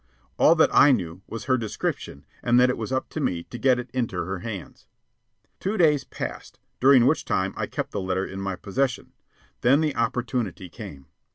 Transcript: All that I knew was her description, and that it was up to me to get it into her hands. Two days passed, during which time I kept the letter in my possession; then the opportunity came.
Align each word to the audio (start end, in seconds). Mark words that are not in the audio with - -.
All 0.39 0.55
that 0.55 0.73
I 0.73 0.91
knew 0.91 1.21
was 1.27 1.43
her 1.43 1.59
description, 1.59 2.25
and 2.41 2.59
that 2.59 2.71
it 2.71 2.77
was 2.79 2.91
up 2.91 3.07
to 3.09 3.19
me 3.21 3.43
to 3.43 3.57
get 3.59 3.77
it 3.77 3.91
into 3.93 4.15
her 4.17 4.39
hands. 4.39 4.87
Two 5.59 5.77
days 5.77 6.05
passed, 6.05 6.59
during 6.79 7.05
which 7.05 7.23
time 7.23 7.53
I 7.55 7.67
kept 7.67 7.91
the 7.91 8.01
letter 8.01 8.25
in 8.25 8.41
my 8.41 8.55
possession; 8.55 9.11
then 9.61 9.79
the 9.79 9.95
opportunity 9.95 10.69
came. 10.69 11.05